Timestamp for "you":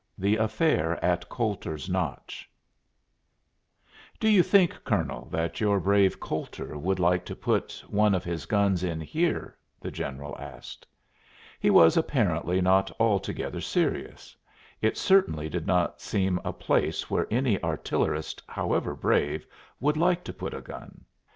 4.29-4.41